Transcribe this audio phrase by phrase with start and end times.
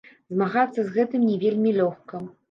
[0.35, 2.23] Змагацца з гэтым не вельмі лёгка.